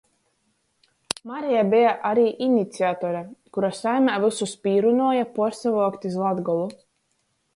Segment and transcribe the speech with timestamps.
[1.31, 3.21] Mareja beja ari iniciatore,
[3.57, 6.67] kura saimē vysus pīrunuoja puorsavuokt iz Latgolu.